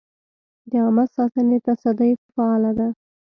د 0.69 0.71
عامه 0.83 1.05
ساتنې 1.15 1.57
تصدۍ 1.65 2.11
فعال 2.33 2.63
ده؟ 2.77 2.87